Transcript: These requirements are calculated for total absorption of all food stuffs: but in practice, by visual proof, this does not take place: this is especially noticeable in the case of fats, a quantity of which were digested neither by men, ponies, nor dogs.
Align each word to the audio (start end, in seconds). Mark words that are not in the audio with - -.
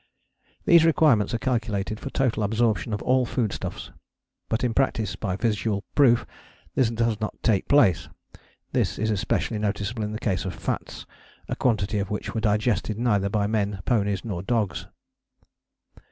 These 0.65 0.83
requirements 0.83 1.31
are 1.35 1.37
calculated 1.37 1.99
for 1.99 2.09
total 2.09 2.41
absorption 2.41 2.91
of 2.91 3.03
all 3.03 3.23
food 3.23 3.53
stuffs: 3.53 3.91
but 4.49 4.63
in 4.63 4.73
practice, 4.73 5.15
by 5.15 5.35
visual 5.35 5.83
proof, 5.93 6.25
this 6.73 6.89
does 6.89 7.21
not 7.21 7.35
take 7.43 7.67
place: 7.67 8.09
this 8.71 8.97
is 8.97 9.11
especially 9.11 9.59
noticeable 9.59 10.01
in 10.01 10.11
the 10.11 10.17
case 10.17 10.43
of 10.43 10.55
fats, 10.55 11.05
a 11.47 11.55
quantity 11.55 11.99
of 11.99 12.09
which 12.09 12.33
were 12.33 12.41
digested 12.41 12.97
neither 12.97 13.29
by 13.29 13.45
men, 13.45 13.81
ponies, 13.85 14.25
nor 14.25 14.41
dogs. 14.41 14.87